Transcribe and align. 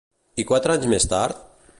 I 0.43 0.45
quatre 0.51 0.77
anys 0.77 0.89
més 0.95 1.07
tard? 1.15 1.47